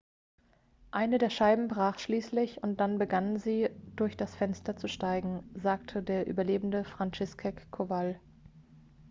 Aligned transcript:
eine 0.89 1.19
der 1.19 1.29
scheiben 1.29 1.67
brach 1.67 1.99
schließlich 1.99 2.63
und 2.63 2.79
dann 2.79 2.97
begannen 2.97 3.37
sie 3.37 3.69
durch 3.95 4.17
das 4.17 4.33
fenster 4.33 4.75
zu 4.75 4.87
steigen 4.87 5.43
sagte 5.53 6.01
der 6.01 6.25
überlebende 6.25 6.83
franciszek 6.85 7.69
kowal 7.69 8.19